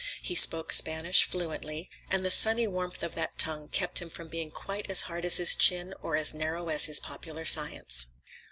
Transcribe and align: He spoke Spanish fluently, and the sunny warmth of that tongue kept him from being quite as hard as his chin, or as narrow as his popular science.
He 0.23 0.33
spoke 0.33 0.73
Spanish 0.73 1.23
fluently, 1.25 1.91
and 2.09 2.25
the 2.25 2.31
sunny 2.31 2.65
warmth 2.65 3.03
of 3.03 3.13
that 3.13 3.37
tongue 3.37 3.67
kept 3.69 4.01
him 4.01 4.09
from 4.09 4.29
being 4.29 4.49
quite 4.49 4.89
as 4.89 5.01
hard 5.01 5.25
as 5.25 5.37
his 5.37 5.53
chin, 5.53 5.93
or 6.01 6.15
as 6.15 6.33
narrow 6.33 6.69
as 6.69 6.85
his 6.85 6.99
popular 6.99 7.45
science. 7.45 8.07